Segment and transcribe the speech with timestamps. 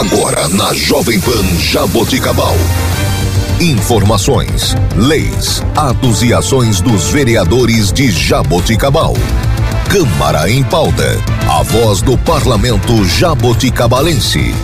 [0.00, 2.54] Agora na Jovem Pan Jaboticabal.
[3.60, 9.12] Informações, leis, atos e ações dos vereadores de Jaboticabal.
[9.90, 11.04] Câmara em pauta.
[11.46, 14.54] A voz do parlamento jaboticabalense.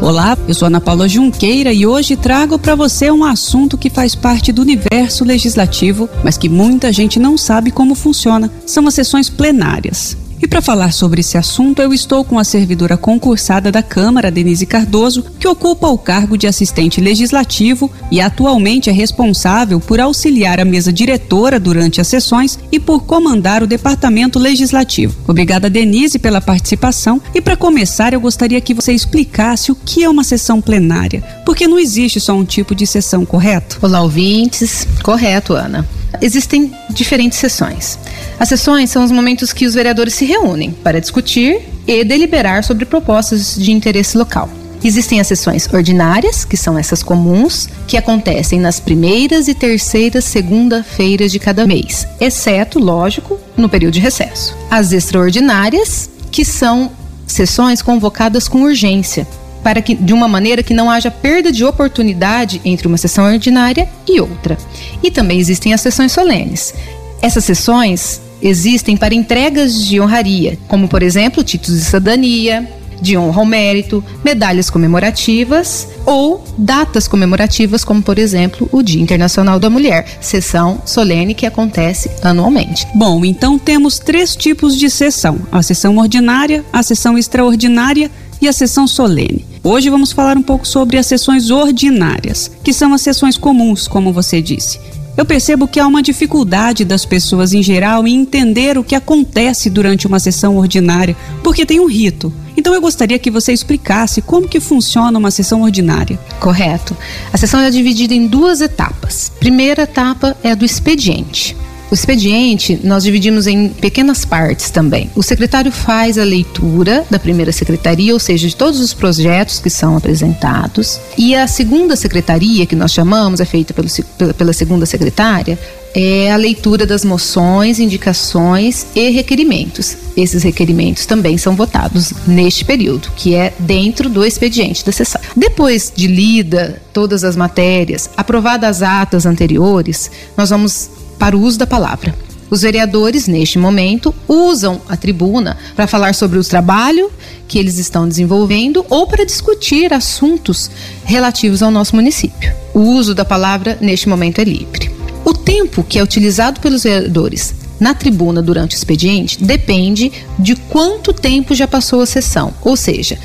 [0.00, 4.14] Olá, eu sou Ana Paula Junqueira e hoje trago para você um assunto que faz
[4.14, 8.48] parte do universo legislativo, mas que muita gente não sabe como funciona.
[8.64, 10.27] São as sessões plenárias.
[10.40, 14.66] E para falar sobre esse assunto, eu estou com a servidora concursada da Câmara, Denise
[14.66, 20.64] Cardoso, que ocupa o cargo de assistente legislativo e atualmente é responsável por auxiliar a
[20.64, 25.16] mesa diretora durante as sessões e por comandar o departamento legislativo.
[25.26, 27.20] Obrigada, Denise, pela participação.
[27.34, 31.66] E para começar, eu gostaria que você explicasse o que é uma sessão plenária, porque
[31.66, 33.78] não existe só um tipo de sessão, correto?
[33.82, 34.86] Olá, ouvintes.
[35.02, 35.97] Correto, Ana.
[36.20, 37.98] Existem diferentes sessões.
[38.38, 42.84] As sessões são os momentos que os vereadores se reúnem para discutir e deliberar sobre
[42.84, 44.48] propostas de interesse local.
[44.82, 51.32] Existem as sessões ordinárias, que são essas comuns, que acontecem nas primeiras e terceiras segunda-feiras
[51.32, 54.56] de cada mês, exceto, lógico, no período de recesso.
[54.70, 56.92] As extraordinárias, que são
[57.26, 59.26] sessões convocadas com urgência,
[59.68, 63.86] para que de uma maneira que não haja perda de oportunidade entre uma sessão ordinária
[64.08, 64.56] e outra.
[65.02, 66.72] E também existem as sessões solenes.
[67.20, 72.66] Essas sessões existem para entregas de honraria, como por exemplo títulos de cidadania,
[72.98, 79.60] de honra ao mérito, medalhas comemorativas ou datas comemorativas, como por exemplo o Dia Internacional
[79.60, 82.86] da Mulher, sessão solene que acontece anualmente.
[82.94, 88.10] Bom, então temos três tipos de sessão: a sessão ordinária, a sessão extraordinária
[88.40, 89.47] e a sessão solene.
[89.62, 94.12] Hoje vamos falar um pouco sobre as sessões ordinárias, que são as sessões comuns, como
[94.12, 94.80] você disse.
[95.16, 99.68] Eu percebo que há uma dificuldade das pessoas em geral em entender o que acontece
[99.68, 102.32] durante uma sessão ordinária, porque tem um rito.
[102.56, 106.18] Então eu gostaria que você explicasse como que funciona uma sessão ordinária.
[106.38, 106.96] Correto.
[107.32, 109.32] A sessão é dividida em duas etapas.
[109.40, 111.56] Primeira etapa é a do expediente.
[111.90, 115.10] O expediente nós dividimos em pequenas partes também.
[115.14, 119.70] O secretário faz a leitura da primeira secretaria, ou seja, de todos os projetos que
[119.70, 123.88] são apresentados, e a segunda secretaria, que nós chamamos, é feita pelo,
[124.34, 125.58] pela segunda secretária,
[125.94, 129.96] é a leitura das moções, indicações e requerimentos.
[130.14, 135.20] Esses requerimentos também são votados neste período, que é dentro do expediente da sessão.
[135.34, 141.58] Depois de lida todas as matérias, aprovadas as atas anteriores, nós vamos para o uso
[141.58, 142.14] da palavra.
[142.50, 147.10] Os vereadores, neste momento, usam a tribuna para falar sobre o trabalho
[147.46, 150.70] que eles estão desenvolvendo ou para discutir assuntos
[151.04, 152.52] relativos ao nosso município.
[152.72, 154.90] O uso da palavra, neste momento, é livre.
[155.24, 161.12] O tempo que é utilizado pelos vereadores na tribuna durante o expediente depende de quanto
[161.12, 163.18] tempo já passou a sessão, ou seja,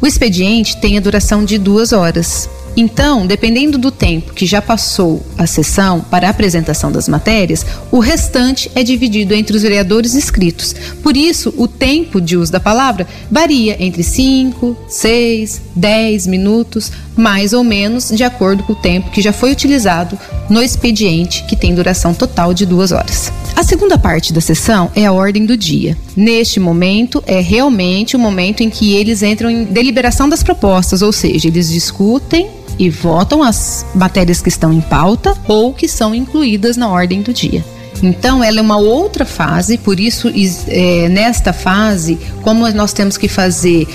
[0.00, 2.48] o expediente tem a duração de duas horas.
[2.76, 7.98] Então, dependendo do tempo que já passou a sessão para a apresentação das matérias, o
[7.98, 10.74] restante é dividido entre os vereadores inscritos.
[11.02, 17.52] Por isso, o tempo de uso da palavra varia entre 5, 6, 10 minutos, mais
[17.52, 21.74] ou menos de acordo com o tempo que já foi utilizado no expediente, que tem
[21.74, 23.32] duração total de duas horas.
[23.56, 25.96] A segunda parte da sessão é a ordem do dia.
[26.16, 31.12] Neste momento, é realmente o momento em que eles entram em deliberação das propostas, ou
[31.12, 32.48] seja, eles discutem
[32.80, 37.30] e votam as matérias que estão em pauta ou que são incluídas na ordem do
[37.30, 37.62] dia.
[38.02, 40.32] Então, ela é uma outra fase, por isso,
[40.66, 43.86] é, nesta fase, como nós temos que fazer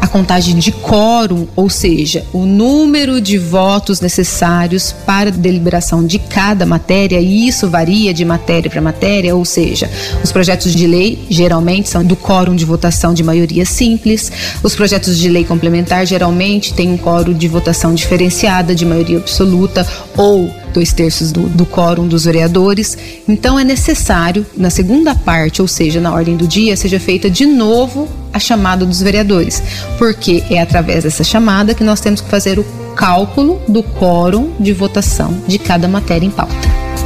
[0.00, 6.18] a contagem de quórum, ou seja, o número de votos necessários para a deliberação de
[6.18, 9.90] cada matéria, e isso varia de matéria para matéria, ou seja,
[10.24, 15.18] os projetos de lei geralmente são do quórum de votação de maioria simples, os projetos
[15.18, 19.86] de lei complementar geralmente têm um quórum de votação diferenciada de maioria absoluta
[20.16, 22.96] ou dois terços do, do quórum dos vereadores.
[23.28, 27.44] Então é necessário, na segunda parte, ou seja, na ordem do dia, seja feita de
[27.44, 29.62] novo a chamada dos vereadores,
[29.98, 32.64] porque é através dessa chamada que nós temos que fazer o
[32.94, 36.54] cálculo do quórum de votação de cada matéria em pauta.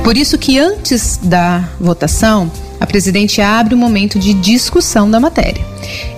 [0.02, 5.18] Por isso que antes da votação, a presidente abre o um momento de discussão da
[5.18, 5.64] matéria.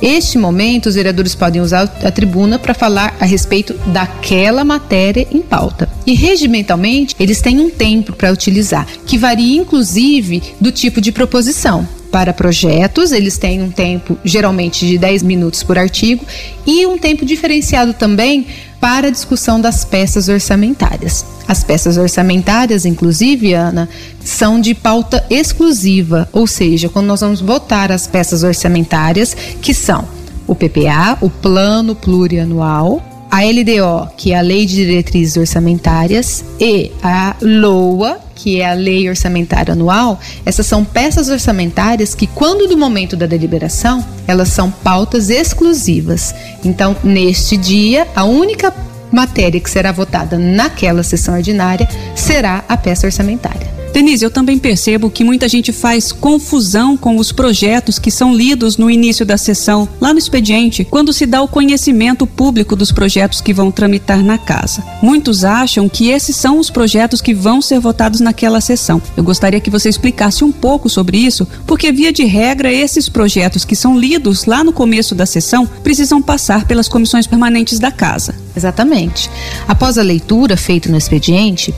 [0.03, 5.41] Este momento, os vereadores podem usar a tribuna para falar a respeito daquela matéria em
[5.41, 5.89] pauta.
[6.05, 11.87] E regimentalmente, eles têm um tempo para utilizar, que varia inclusive do tipo de proposição.
[12.17, 16.25] Para projetos, eles têm um tempo geralmente de 10 minutos por artigo
[16.67, 18.47] e um tempo diferenciado também
[18.81, 21.27] para a discussão das peças orçamentárias.
[21.47, 23.87] As peças orçamentárias, inclusive, Ana,
[24.25, 30.09] são de pauta exclusiva, ou seja, quando nós vamos votar as peças orçamentárias, que são
[30.47, 36.93] o PPA, o Plano Plurianual, a LDO, que é a Lei de Diretrizes Orçamentárias, e
[37.03, 42.77] a LOA, que é a Lei Orçamentária Anual, essas são peças orçamentárias que, quando do
[42.77, 46.33] momento da deliberação, elas são pautas exclusivas.
[46.65, 48.73] Então, neste dia, a única
[49.11, 53.76] matéria que será votada naquela sessão ordinária será a peça orçamentária.
[53.97, 58.77] Denise, eu também percebo que muita gente faz confusão com os projetos que são lidos
[58.77, 63.41] no início da sessão, lá no expediente, quando se dá o conhecimento público dos projetos
[63.41, 64.85] que vão tramitar na casa.
[65.01, 69.01] Muitos acham que esses são os projetos que vão ser votados naquela sessão.
[69.17, 73.65] Eu gostaria que você explicasse um pouco sobre isso, porque, via de regra, esses projetos
[73.65, 78.35] que são lidos lá no começo da sessão precisam passar pelas comissões permanentes da casa.
[78.55, 79.31] Exatamente.
[79.67, 81.75] Após a leitura feita no expediente,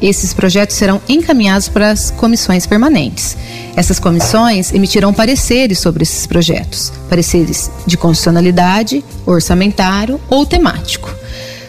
[0.00, 3.36] esses projetos serão encaminhados para as comissões permanentes.
[3.74, 11.14] Essas comissões emitirão pareceres sobre esses projetos, pareceres de constitucionalidade, orçamentário ou temático.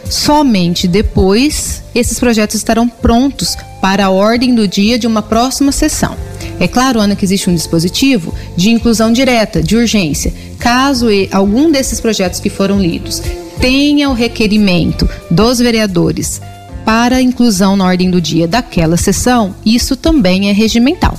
[0.09, 6.15] Somente depois esses projetos estarão prontos para a ordem do dia de uma próxima sessão.
[6.59, 11.99] É claro, Ana, que existe um dispositivo de inclusão direta, de urgência, caso algum desses
[11.99, 13.21] projetos que foram lidos
[13.59, 16.39] tenha o requerimento dos vereadores
[16.87, 21.17] para inclusão na ordem do dia daquela sessão, isso também é regimental.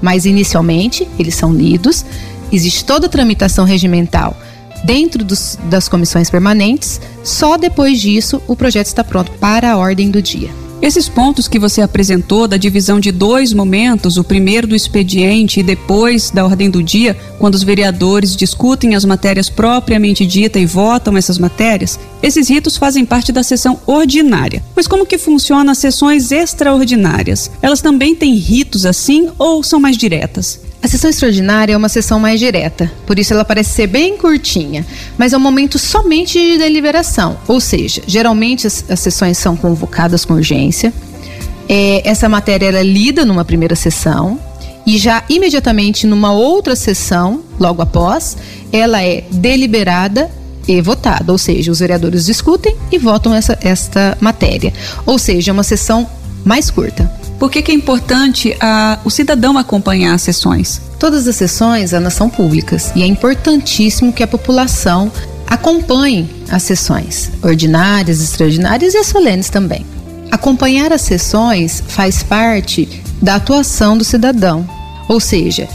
[0.00, 2.06] Mas inicialmente eles são lidos,
[2.50, 4.34] existe toda a tramitação regimental
[4.82, 10.10] dentro dos, das comissões permanentes, só depois disso o projeto está pronto para a ordem
[10.10, 10.48] do dia.
[10.82, 15.62] Esses pontos que você apresentou da divisão de dois momentos, o primeiro do expediente e
[15.62, 21.18] depois da ordem do dia, quando os vereadores discutem as matérias propriamente dita e votam
[21.18, 24.64] essas matérias, esses ritos fazem parte da sessão ordinária.
[24.74, 27.50] Mas como que funcionam as sessões extraordinárias?
[27.60, 30.69] Elas também têm ritos assim ou são mais diretas?
[30.82, 34.86] A sessão extraordinária é uma sessão mais direta, por isso ela parece ser bem curtinha,
[35.18, 40.24] mas é um momento somente de deliberação, ou seja, geralmente as, as sessões são convocadas
[40.24, 40.90] com urgência,
[41.68, 44.40] é, essa matéria é lida numa primeira sessão
[44.86, 48.38] e já imediatamente numa outra sessão, logo após,
[48.72, 50.30] ela é deliberada
[50.66, 54.72] e votada, ou seja, os vereadores discutem e votam essa, esta matéria,
[55.04, 56.08] ou seja, é uma sessão
[56.42, 57.19] mais curta.
[57.40, 60.78] Por que, que é importante a, o cidadão acompanhar as sessões?
[60.98, 65.10] Todas as sessões elas são públicas e é importantíssimo que a população
[65.46, 69.86] acompanhe as sessões ordinárias, extraordinárias e as solenes também.
[70.30, 74.68] Acompanhar as sessões faz parte da atuação do cidadão,
[75.08, 75.66] ou seja,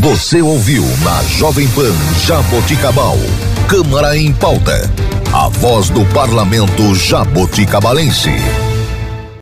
[0.02, 1.94] Você ouviu na Jovem Pan
[2.26, 3.16] Jaboticabal.
[3.68, 4.90] Câmara em Pauta.
[5.32, 8.32] A voz do parlamento jaboticabalense.